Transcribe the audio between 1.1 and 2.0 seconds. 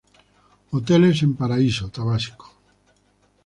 en Paraíso